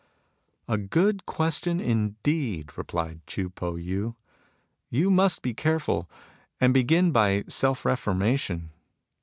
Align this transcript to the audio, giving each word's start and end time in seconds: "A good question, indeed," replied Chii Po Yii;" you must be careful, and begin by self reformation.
"A 0.67 0.79
good 0.79 1.27
question, 1.27 1.79
indeed," 1.79 2.75
replied 2.75 3.21
Chii 3.27 3.49
Po 3.53 3.73
Yii;" 3.73 4.15
you 4.97 5.11
must 5.11 5.43
be 5.43 5.53
careful, 5.53 6.09
and 6.59 6.73
begin 6.73 7.11
by 7.11 7.43
self 7.47 7.85
reformation. 7.85 8.71